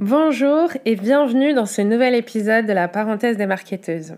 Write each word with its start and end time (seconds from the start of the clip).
Bonjour 0.00 0.70
et 0.84 0.96
bienvenue 0.96 1.54
dans 1.54 1.66
ce 1.66 1.80
nouvel 1.80 2.16
épisode 2.16 2.66
de 2.66 2.72
la 2.72 2.88
parenthèse 2.88 3.36
des 3.36 3.46
marketeuses. 3.46 4.16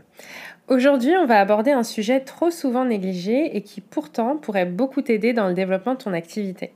Aujourd'hui, 0.68 1.12
on 1.18 1.26
va 1.26 1.38
aborder 1.38 1.70
un 1.70 1.82
sujet 1.82 2.20
trop 2.20 2.50
souvent 2.50 2.86
négligé 2.86 3.54
et 3.54 3.60
qui 3.60 3.82
pourtant 3.82 4.38
pourrait 4.38 4.64
beaucoup 4.64 5.02
t'aider 5.02 5.34
dans 5.34 5.48
le 5.48 5.52
développement 5.52 5.92
de 5.92 5.98
ton 5.98 6.14
activité. 6.14 6.72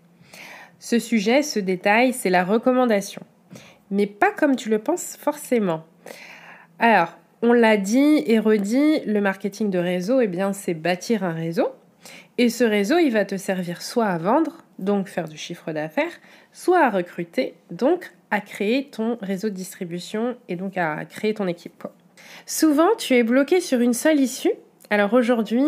Ce 0.79 0.99
sujet, 0.99 1.43
ce 1.43 1.59
détail, 1.59 2.13
c'est 2.13 2.29
la 2.29 2.45
recommandation. 2.45 3.23
Mais 3.91 4.07
pas 4.07 4.33
comme 4.33 4.55
tu 4.55 4.69
le 4.69 4.79
penses 4.79 5.17
forcément. 5.19 5.83
Alors, 6.79 7.17
on 7.41 7.55
l'a 7.55 7.79
dit 7.79 8.23
et 8.27 8.39
redit, 8.39 9.01
le 9.07 9.23
marketing 9.23 9.71
de 9.71 9.79
réseau, 9.79 10.21
eh 10.21 10.29
bien, 10.29 10.53
c'est 10.53 10.75
bâtir 10.75 11.25
un 11.25 11.33
réseau. 11.33 11.71
Et 12.37 12.51
ce 12.51 12.65
réseau, 12.65 12.99
il 12.99 13.13
va 13.13 13.25
te 13.25 13.39
servir 13.39 13.81
soit 13.81 14.09
à 14.09 14.19
vendre, 14.19 14.59
donc 14.81 15.09
faire 15.09 15.29
du 15.29 15.37
chiffre 15.37 15.73
d'affaires, 15.73 16.13
soit 16.53 16.81
à 16.81 16.91
recruter, 16.91 17.55
donc 17.71 18.11
à 18.31 18.41
créer 18.41 18.89
ton 18.91 19.19
réseau 19.21 19.49
de 19.49 19.55
distribution 19.55 20.37
et 20.49 20.57
donc 20.57 20.77
à 20.77 21.05
créer 21.05 21.35
ton 21.35 21.47
équipe. 21.47 21.85
Souvent, 22.47 22.89
tu 22.99 23.15
es 23.15 23.23
bloqué 23.23 23.61
sur 23.61 23.81
une 23.81 23.95
seule 23.95 24.21
issue. 24.21 24.53
Alors 24.89 25.15
aujourd'hui, 25.15 25.65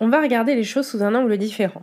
on 0.00 0.08
va 0.08 0.20
regarder 0.20 0.54
les 0.54 0.64
choses 0.64 0.86
sous 0.86 1.02
un 1.02 1.14
angle 1.14 1.36
différent. 1.36 1.82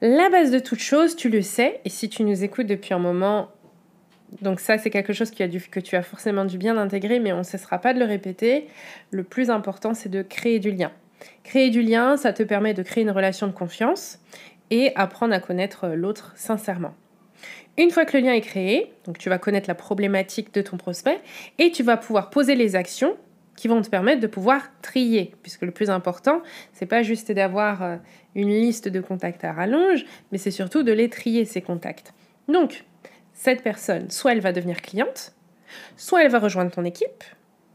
La 0.00 0.28
base 0.28 0.50
de 0.50 0.58
toute 0.58 0.80
chose, 0.80 1.16
tu 1.16 1.28
le 1.28 1.42
sais, 1.42 1.80
et 1.84 1.88
si 1.88 2.08
tu 2.08 2.24
nous 2.24 2.44
écoutes 2.44 2.66
depuis 2.66 2.94
un 2.94 2.98
moment, 2.98 3.48
donc 4.42 4.60
ça 4.60 4.76
c'est 4.78 4.90
quelque 4.90 5.12
chose 5.12 5.30
a 5.30 5.48
que 5.48 5.80
tu 5.80 5.96
as 5.96 6.02
forcément 6.02 6.44
dû 6.44 6.58
bien 6.58 6.76
intégrer, 6.76 7.20
mais 7.20 7.32
on 7.32 7.38
ne 7.38 7.42
cessera 7.42 7.78
pas 7.78 7.94
de 7.94 7.98
le 7.98 8.04
répéter. 8.04 8.68
Le 9.10 9.24
plus 9.24 9.50
important, 9.50 9.94
c'est 9.94 10.08
de 10.08 10.22
créer 10.22 10.58
du 10.58 10.72
lien. 10.72 10.92
Créer 11.42 11.70
du 11.70 11.82
lien, 11.82 12.16
ça 12.16 12.32
te 12.32 12.42
permet 12.42 12.74
de 12.74 12.82
créer 12.82 13.02
une 13.02 13.10
relation 13.10 13.46
de 13.46 13.52
confiance 13.52 14.18
et 14.70 14.92
apprendre 14.96 15.34
à 15.34 15.40
connaître 15.40 15.88
l'autre 15.88 16.32
sincèrement. 16.36 16.94
Une 17.76 17.90
fois 17.90 18.04
que 18.04 18.16
le 18.16 18.22
lien 18.24 18.32
est 18.32 18.40
créé, 18.40 18.92
donc 19.04 19.18
tu 19.18 19.28
vas 19.28 19.38
connaître 19.38 19.68
la 19.68 19.74
problématique 19.74 20.54
de 20.54 20.62
ton 20.62 20.76
prospect 20.76 21.20
et 21.58 21.70
tu 21.70 21.82
vas 21.82 21.96
pouvoir 21.96 22.30
poser 22.30 22.54
les 22.54 22.76
actions 22.76 23.16
qui 23.56 23.68
vont 23.68 23.82
te 23.82 23.88
permettre 23.88 24.20
de 24.20 24.26
pouvoir 24.26 24.62
trier, 24.82 25.32
puisque 25.42 25.62
le 25.62 25.70
plus 25.70 25.90
important, 25.90 26.42
c'est 26.72 26.86
pas 26.86 27.02
juste 27.02 27.30
d'avoir 27.30 27.82
euh, 27.82 27.96
une 28.34 28.50
liste 28.50 28.88
de 28.88 29.00
contacts 29.00 29.44
à 29.44 29.52
rallonge, 29.52 30.04
mais 30.32 30.38
c'est 30.38 30.50
surtout 30.50 30.82
de 30.82 30.92
les 30.92 31.08
trier 31.08 31.44
ces 31.44 31.62
contacts. 31.62 32.14
Donc, 32.48 32.84
cette 33.32 33.62
personne, 33.62 34.10
soit 34.10 34.32
elle 34.32 34.40
va 34.40 34.52
devenir 34.52 34.82
cliente, 34.82 35.34
soit 35.96 36.24
elle 36.24 36.30
va 36.30 36.38
rejoindre 36.38 36.70
ton 36.70 36.84
équipe, 36.84 37.24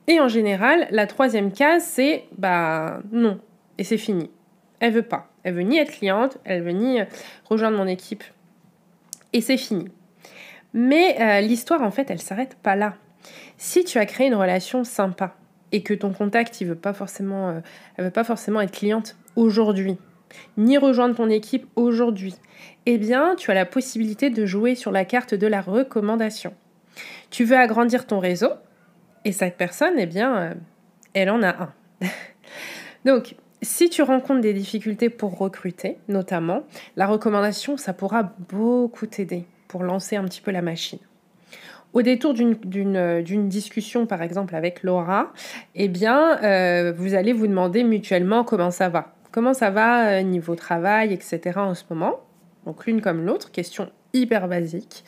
et 0.08 0.20
en 0.20 0.28
général, 0.28 0.88
la 0.92 1.08
troisième 1.08 1.52
case, 1.52 1.84
c'est 1.84 2.24
bah 2.38 3.02
non, 3.12 3.40
et 3.78 3.84
c'est 3.84 3.98
fini. 3.98 4.30
Elle 4.80 4.94
veut 4.94 5.04
pas. 5.04 5.30
Elle 5.44 5.56
veut 5.56 5.62
ni 5.62 5.78
être 5.78 5.92
cliente, 5.92 6.38
elle 6.46 6.64
veut 6.64 6.72
ni 6.72 7.02
euh, 7.02 7.06
rejoindre 7.50 7.78
mon 7.78 7.88
équipe 7.88 8.24
et 9.34 9.42
c'est 9.42 9.58
fini. 9.58 9.88
Mais 10.74 11.18
euh, 11.20 11.42
l'histoire, 11.42 11.82
en 11.82 11.92
fait, 11.92 12.10
elle 12.10 12.22
s'arrête 12.22 12.56
pas 12.62 12.76
là. 12.76 12.96
Si 13.58 13.84
tu 13.84 13.98
as 13.98 14.06
créé 14.06 14.28
une 14.28 14.36
relation 14.36 14.84
sympa 14.84 15.36
et 15.72 15.84
que 15.84 15.94
ton 15.94 16.14
contact, 16.14 16.62
il 16.62 16.68
veut 16.68 16.76
pas 16.76 16.94
forcément, 16.94 17.50
euh, 17.50 17.60
veut 17.98 18.12
pas 18.12 18.24
forcément 18.24 18.62
être 18.62 18.72
cliente 18.72 19.18
aujourd'hui, 19.36 19.98
ni 20.58 20.78
rejoindre 20.78 21.16
ton 21.16 21.30
équipe 21.30 21.68
aujourd'hui, 21.76 22.36
eh 22.86 22.98
bien, 22.98 23.36
tu 23.36 23.52
as 23.52 23.54
la 23.54 23.66
possibilité 23.66 24.30
de 24.30 24.46
jouer 24.46 24.76
sur 24.76 24.92
la 24.92 25.06
carte 25.06 25.34
de 25.34 25.48
la 25.48 25.62
recommandation. 25.62 26.54
Tu 27.30 27.44
veux 27.44 27.58
agrandir 27.58 28.08
ton 28.08 28.20
réseau 28.20 28.52
et 29.26 29.32
cette 29.32 29.58
personne, 29.58 29.94
eh 29.98 30.06
bien, 30.06 30.56
elle 31.14 31.30
en 31.30 31.44
a 31.44 31.50
un. 31.50 31.74
Donc, 33.06 33.36
si 33.62 33.90
tu 33.90 34.02
rencontres 34.02 34.42
des 34.42 34.54
difficultés 34.54 35.10
pour 35.10 35.38
recruter, 35.38 35.98
notamment, 36.08 36.64
la 36.96 37.08
recommandation, 37.08 37.78
ça 37.78 37.94
pourra 37.94 38.34
beaucoup 38.50 39.06
t'aider 39.06 39.46
pour 39.68 39.84
lancer 39.84 40.16
un 40.16 40.24
petit 40.24 40.42
peu 40.42 40.52
la 40.52 40.62
machine. 40.62 41.00
Au 41.94 42.04
détour 42.04 42.36
d'une 42.36 43.50
discussion, 43.50 44.06
par 44.06 44.22
exemple, 44.22 44.56
avec 44.56 44.84
Laura, 44.84 45.34
eh 45.74 45.88
bien, 45.88 46.38
euh, 46.44 46.94
vous 46.96 47.16
allez 47.16 47.34
vous 47.34 47.48
demander 47.48 47.84
mutuellement 47.84 48.44
comment 48.44 48.70
ça 48.70 48.90
va. 48.90 49.14
Comment 49.32 49.54
ça 49.54 49.72
va 49.72 50.10
euh, 50.10 50.22
niveau 50.22 50.56
travail, 50.56 51.14
etc. 51.14 51.58
en 51.58 51.74
ce 51.74 51.84
moment? 51.90 52.20
Donc 52.66 52.86
l'une 52.86 53.02
comme 53.02 53.26
l'autre, 53.26 53.52
question 53.52 53.90
hyper 54.14 54.48
basique. 54.48 55.04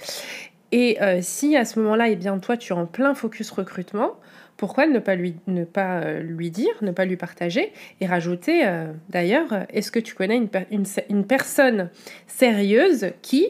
Et 0.71 1.01
euh, 1.01 1.19
si 1.21 1.55
à 1.57 1.65
ce 1.65 1.79
moment-là, 1.79 2.09
eh 2.09 2.15
bien, 2.15 2.37
toi, 2.39 2.57
tu 2.57 2.73
es 2.73 2.75
en 2.75 2.85
plein 2.85 3.13
focus 3.13 3.51
recrutement, 3.51 4.15
pourquoi 4.57 4.85
ne 4.85 4.99
pas 4.99 5.15
lui, 5.15 5.35
euh, 5.47 6.49
dire, 6.49 6.73
ne 6.81 6.91
pas 6.91 7.05
lui 7.05 7.17
partager 7.17 7.73
et 7.99 8.05
rajouter 8.05 8.65
euh, 8.65 8.93
d'ailleurs, 9.09 9.65
est-ce 9.69 9.91
que 9.91 9.99
tu 9.99 10.15
connais 10.15 10.37
une, 10.37 10.85
une, 11.09 11.25
personne 11.25 11.89
sérieuse 12.27 13.07
qui, 13.21 13.47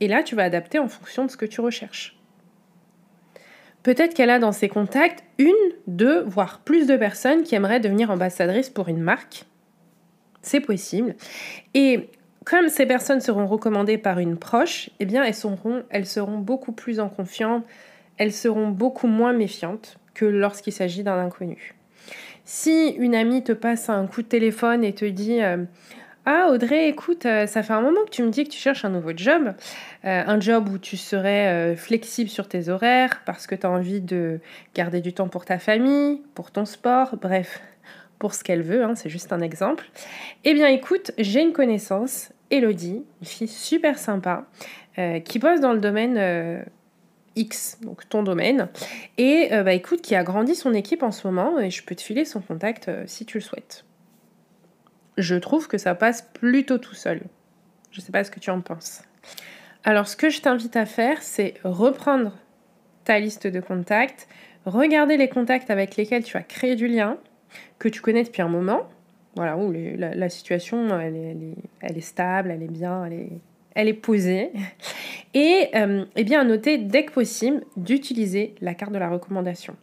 et 0.00 0.08
là 0.08 0.22
tu 0.22 0.34
vas 0.34 0.42
adapter 0.42 0.78
en 0.78 0.88
fonction 0.88 1.24
de 1.24 1.30
ce 1.30 1.36
que 1.36 1.46
tu 1.46 1.60
recherches? 1.60 2.18
Peut-être 3.84 4.14
qu'elle 4.14 4.30
a 4.30 4.40
dans 4.40 4.50
ses 4.50 4.68
contacts 4.68 5.22
une, 5.38 5.54
deux, 5.86 6.22
voire 6.22 6.58
plus 6.58 6.88
de 6.88 6.96
personnes 6.96 7.44
qui 7.44 7.54
aimeraient 7.54 7.78
devenir 7.78 8.10
ambassadrice 8.10 8.68
pour 8.68 8.88
une 8.88 9.00
marque. 9.00 9.44
C'est 10.42 10.60
possible. 10.60 11.14
Et 11.74 12.10
comme 12.46 12.68
ces 12.68 12.86
personnes 12.86 13.20
seront 13.20 13.46
recommandées 13.46 13.98
par 13.98 14.20
une 14.20 14.38
proche, 14.38 14.88
eh 15.00 15.04
bien 15.04 15.24
elles 15.24 15.34
seront, 15.34 15.82
elles 15.90 16.06
seront 16.06 16.38
beaucoup 16.38 16.70
plus 16.70 17.00
en 17.00 17.08
confiance, 17.08 17.64
elles 18.18 18.32
seront 18.32 18.68
beaucoup 18.68 19.08
moins 19.08 19.32
méfiantes 19.32 19.98
que 20.14 20.24
lorsqu'il 20.24 20.72
s'agit 20.72 21.02
d'un 21.02 21.18
inconnu. 21.18 21.74
Si 22.44 22.90
une 22.90 23.16
amie 23.16 23.42
te 23.42 23.50
passe 23.50 23.90
un 23.90 24.06
coup 24.06 24.22
de 24.22 24.28
téléphone 24.28 24.84
et 24.84 24.94
te 24.94 25.04
dit 25.04 25.42
euh, 25.42 25.64
Ah 26.24 26.48
Audrey, 26.52 26.88
écoute, 26.88 27.26
euh, 27.26 27.48
ça 27.48 27.64
fait 27.64 27.72
un 27.72 27.80
moment 27.80 28.04
que 28.04 28.10
tu 28.10 28.22
me 28.22 28.30
dis 28.30 28.44
que 28.44 28.50
tu 28.50 28.58
cherches 28.58 28.84
un 28.84 28.90
nouveau 28.90 29.10
job, 29.16 29.52
euh, 30.04 30.22
un 30.24 30.38
job 30.38 30.68
où 30.68 30.78
tu 30.78 30.96
serais 30.96 31.74
flexible 31.74 32.30
sur 32.30 32.48
tes 32.48 32.68
horaires 32.68 33.22
parce 33.26 33.48
que 33.48 33.56
tu 33.56 33.66
as 33.66 33.70
envie 33.70 34.00
de 34.00 34.38
garder 34.76 35.00
du 35.00 35.12
temps 35.12 35.28
pour 35.28 35.44
ta 35.44 35.58
famille, 35.58 36.22
pour 36.36 36.52
ton 36.52 36.64
sport, 36.64 37.16
bref, 37.20 37.60
pour 38.20 38.34
ce 38.34 38.44
qu'elle 38.44 38.62
veut, 38.62 38.84
hein, 38.84 38.94
c'est 38.94 39.10
juste 39.10 39.32
un 39.32 39.40
exemple. 39.40 39.86
Eh 40.44 40.54
bien 40.54 40.68
écoute, 40.68 41.10
j'ai 41.18 41.42
une 41.42 41.52
connaissance, 41.52 42.30
Elodie, 42.50 43.04
une 43.20 43.26
fille 43.26 43.48
super 43.48 43.98
sympa, 43.98 44.46
qui 45.24 45.38
bosse 45.38 45.60
dans 45.60 45.72
le 45.72 45.80
domaine 45.80 46.64
X, 47.36 47.78
donc 47.82 48.08
ton 48.08 48.22
domaine, 48.22 48.68
et 49.18 49.50
euh, 49.52 49.62
bah, 49.62 49.78
qui 49.78 50.14
a 50.14 50.24
grandi 50.24 50.54
son 50.54 50.74
équipe 50.74 51.02
en 51.02 51.12
ce 51.12 51.26
moment, 51.26 51.60
et 51.60 51.70
je 51.70 51.84
peux 51.84 51.94
te 51.94 52.02
filer 52.02 52.24
son 52.24 52.40
contact 52.40 52.88
euh, 52.88 53.04
si 53.06 53.24
tu 53.26 53.38
le 53.38 53.42
souhaites. 53.42 53.84
Je 55.18 55.36
trouve 55.36 55.68
que 55.68 55.78
ça 55.78 55.94
passe 55.94 56.22
plutôt 56.22 56.78
tout 56.78 56.94
seul. 56.94 57.20
Je 57.90 58.00
ne 58.00 58.04
sais 58.04 58.12
pas 58.12 58.24
ce 58.24 58.30
que 58.30 58.40
tu 58.40 58.50
en 58.50 58.60
penses. 58.60 59.02
Alors, 59.84 60.08
ce 60.08 60.16
que 60.16 60.30
je 60.30 60.40
t'invite 60.40 60.76
à 60.76 60.84
faire, 60.84 61.22
c'est 61.22 61.54
reprendre 61.62 62.36
ta 63.04 63.18
liste 63.18 63.46
de 63.46 63.60
contacts, 63.60 64.28
regarder 64.64 65.16
les 65.16 65.28
contacts 65.28 65.70
avec 65.70 65.96
lesquels 65.96 66.24
tu 66.24 66.36
as 66.36 66.42
créé 66.42 66.74
du 66.74 66.88
lien, 66.88 67.18
que 67.78 67.88
tu 67.88 68.00
connais 68.00 68.24
depuis 68.24 68.42
un 68.42 68.48
moment, 68.48 68.88
voilà, 69.36 69.56
où 69.58 69.70
la, 69.70 70.28
situation, 70.30 70.98
elle 70.98 71.54
est, 71.82 72.00
stable, 72.00 72.50
elle 72.50 72.62
est 72.62 72.72
bien, 72.72 73.08
elle 73.74 73.88
est 73.88 73.92
posée. 73.92 74.50
Et 75.34 75.68
euh, 75.74 76.06
eh 76.16 76.24
bien, 76.24 76.40
à 76.40 76.44
noter 76.44 76.78
dès 76.78 77.04
que 77.04 77.12
possible 77.12 77.62
d'utiliser 77.76 78.54
la 78.62 78.72
carte 78.72 78.92
de 78.92 78.98
la 78.98 79.10
recommandation. 79.10 79.76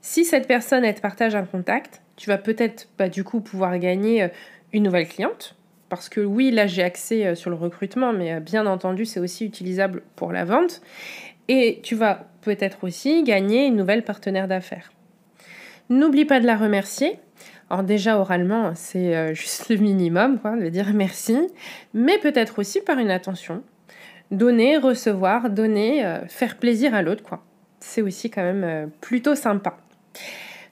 Si 0.00 0.24
cette 0.24 0.46
personne, 0.46 0.84
elle 0.84 0.94
te 0.94 1.00
partage 1.00 1.34
un 1.34 1.44
contact, 1.44 2.00
tu 2.14 2.30
vas 2.30 2.38
peut-être 2.38 2.88
bah, 2.96 3.08
du 3.08 3.24
coup 3.24 3.40
pouvoir 3.40 3.76
gagner 3.80 4.22
euh, 4.22 4.28
une 4.72 4.84
nouvelle 4.84 5.08
cliente. 5.08 5.56
Parce 5.88 6.08
que 6.08 6.20
oui, 6.20 6.52
là 6.52 6.68
j'ai 6.68 6.84
accès 6.84 7.26
euh, 7.26 7.34
sur 7.34 7.50
le 7.50 7.56
recrutement, 7.56 8.12
mais 8.12 8.38
bien 8.38 8.66
entendu, 8.66 9.04
c'est 9.04 9.18
aussi 9.18 9.44
utilisable 9.44 10.02
pour 10.14 10.30
la 10.30 10.44
vente. 10.44 10.80
Et 11.48 11.80
tu 11.82 11.96
vas 11.96 12.28
peut-être 12.42 12.84
aussi 12.84 13.24
gagner 13.24 13.66
une 13.66 13.74
nouvelle 13.74 14.04
partenaire 14.04 14.46
d'affaires. 14.46 14.92
N'oublie 15.90 16.26
pas 16.26 16.38
de 16.38 16.46
la 16.46 16.56
remercier. 16.56 17.18
Alors 17.70 17.84
déjà 17.84 18.18
oralement, 18.18 18.72
c'est 18.74 19.14
euh, 19.14 19.34
juste 19.34 19.68
le 19.68 19.76
minimum, 19.76 20.38
quoi, 20.38 20.56
de 20.56 20.68
dire 20.68 20.92
merci, 20.94 21.36
mais 21.92 22.18
peut-être 22.18 22.58
aussi 22.58 22.80
par 22.80 22.98
une 22.98 23.10
attention. 23.10 23.62
Donner, 24.30 24.78
recevoir, 24.78 25.50
donner, 25.50 26.04
euh, 26.04 26.26
faire 26.28 26.56
plaisir 26.56 26.94
à 26.94 27.02
l'autre, 27.02 27.22
quoi. 27.22 27.44
C'est 27.80 28.02
aussi 28.02 28.30
quand 28.30 28.42
même 28.42 28.64
euh, 28.64 28.86
plutôt 29.00 29.34
sympa. 29.34 29.78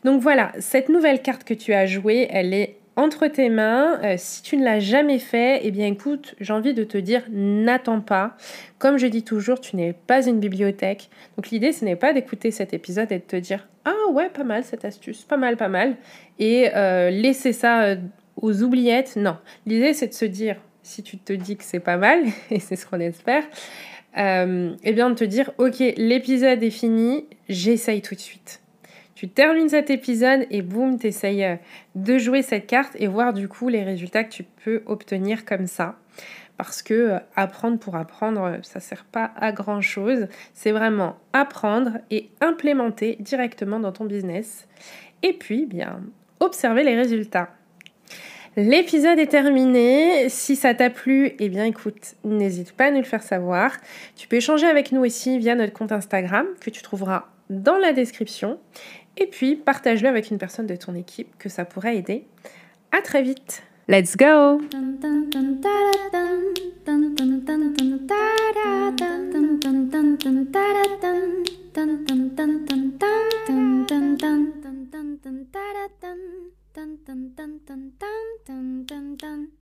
Donc 0.04 0.22
voilà, 0.22 0.52
cette 0.58 0.88
nouvelle 0.88 1.20
carte 1.20 1.44
que 1.44 1.54
tu 1.54 1.74
as 1.74 1.86
jouée, 1.86 2.28
elle 2.30 2.54
est 2.54 2.78
entre 2.96 3.26
tes 3.26 3.50
mains. 3.50 4.00
Euh, 4.02 4.14
si 4.18 4.42
tu 4.42 4.56
ne 4.56 4.64
l'as 4.64 4.80
jamais 4.80 5.18
fait, 5.18 5.60
eh 5.62 5.70
bien 5.70 5.86
écoute, 5.86 6.34
j'ai 6.40 6.52
envie 6.52 6.74
de 6.74 6.84
te 6.84 6.98
dire, 6.98 7.22
n'attends 7.30 8.00
pas. 8.00 8.36
Comme 8.78 8.96
je 8.96 9.06
dis 9.06 9.22
toujours, 9.22 9.60
tu 9.60 9.76
n'es 9.76 9.92
pas 9.92 10.26
une 10.26 10.40
bibliothèque. 10.40 11.10
Donc 11.36 11.50
l'idée, 11.50 11.72
ce 11.72 11.84
n'est 11.84 11.96
pas 11.96 12.12
d'écouter 12.12 12.50
cet 12.50 12.72
épisode 12.72 13.12
et 13.12 13.18
de 13.18 13.24
te 13.24 13.36
dire, 13.36 13.68
ah 13.84 14.10
ouais, 14.10 14.30
pas 14.30 14.44
mal 14.44 14.64
cette 14.64 14.84
astuce, 14.84 15.22
pas 15.22 15.36
mal, 15.36 15.56
pas 15.56 15.68
mal. 15.68 15.96
Et 16.38 16.70
euh, 16.74 17.10
laisser 17.10 17.52
ça 17.52 17.82
euh, 17.82 17.96
aux 18.40 18.62
oubliettes. 18.62 19.16
Non, 19.16 19.36
l'idée, 19.66 19.92
c'est 19.92 20.08
de 20.08 20.14
se 20.14 20.24
dire, 20.24 20.56
si 20.82 21.02
tu 21.02 21.18
te 21.18 21.32
dis 21.32 21.56
que 21.56 21.64
c'est 21.64 21.80
pas 21.80 21.98
mal, 21.98 22.24
et 22.50 22.60
c'est 22.60 22.76
ce 22.76 22.86
qu'on 22.86 23.00
espère, 23.00 23.44
eh 24.18 24.92
bien 24.94 25.10
de 25.10 25.14
te 25.14 25.24
dire, 25.24 25.50
ok, 25.58 25.78
l'épisode 25.98 26.62
est 26.62 26.70
fini, 26.70 27.26
j'essaye 27.50 28.00
tout 28.00 28.14
de 28.14 28.20
suite. 28.20 28.62
Tu 29.16 29.30
termines 29.30 29.70
cet 29.70 29.88
épisode 29.88 30.46
et 30.50 30.60
boum, 30.60 30.98
tu 30.98 31.06
essayes 31.06 31.42
euh, 31.42 31.56
de 31.94 32.18
jouer 32.18 32.42
cette 32.42 32.66
carte 32.66 32.92
et 32.96 33.06
voir 33.06 33.32
du 33.32 33.48
coup 33.48 33.70
les 33.70 33.82
résultats 33.82 34.24
que 34.24 34.30
tu 34.30 34.44
peux 34.44 34.82
obtenir 34.84 35.46
comme 35.46 35.66
ça. 35.66 35.96
Parce 36.58 36.82
que 36.82 36.92
euh, 36.92 37.18
apprendre 37.34 37.78
pour 37.78 37.96
apprendre, 37.96 38.42
euh, 38.42 38.58
ça 38.60 38.78
sert 38.78 39.06
pas 39.06 39.32
à 39.36 39.52
grand 39.52 39.80
chose. 39.80 40.28
C'est 40.52 40.70
vraiment 40.70 41.16
apprendre 41.32 41.92
et 42.10 42.28
implémenter 42.42 43.16
directement 43.18 43.80
dans 43.80 43.90
ton 43.90 44.04
business. 44.04 44.68
Et 45.22 45.32
puis, 45.32 45.64
bien, 45.64 46.02
observer 46.40 46.84
les 46.84 46.94
résultats. 46.94 47.48
L'épisode 48.58 49.18
est 49.18 49.28
terminé. 49.28 50.28
Si 50.28 50.56
ça 50.56 50.74
t'a 50.74 50.90
plu, 50.90 51.32
eh 51.38 51.48
bien 51.48 51.64
écoute, 51.64 52.16
n'hésite 52.22 52.72
pas 52.72 52.86
à 52.86 52.90
nous 52.90 52.98
le 52.98 53.04
faire 53.04 53.22
savoir. 53.22 53.72
Tu 54.14 54.28
peux 54.28 54.36
échanger 54.36 54.66
avec 54.66 54.92
nous 54.92 55.02
aussi 55.02 55.38
via 55.38 55.54
notre 55.54 55.72
compte 55.72 55.92
Instagram 55.92 56.46
que 56.60 56.68
tu 56.68 56.82
trouveras 56.82 57.28
dans 57.50 57.78
la 57.78 57.92
description. 57.92 58.58
Et 59.16 59.26
puis, 59.26 59.56
partage-le 59.56 60.08
avec 60.08 60.30
une 60.30 60.38
personne 60.38 60.66
de 60.66 60.76
ton 60.76 60.94
équipe 60.94 61.36
que 61.38 61.48
ça 61.48 61.64
pourrait 61.64 61.96
aider. 61.96 62.26
À 62.92 63.02
très 63.02 63.22
vite. 63.22 63.62
Let's 63.88 64.16
go! 64.16 64.60